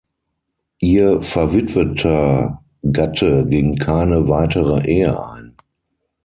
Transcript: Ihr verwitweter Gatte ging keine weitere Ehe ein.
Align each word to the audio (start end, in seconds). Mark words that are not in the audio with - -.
Ihr 0.79 1.21
verwitweter 1.21 2.59
Gatte 2.91 3.45
ging 3.45 3.75
keine 3.75 4.27
weitere 4.27 4.83
Ehe 4.87 5.15
ein. 5.29 5.55